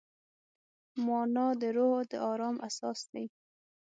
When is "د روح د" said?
1.61-2.13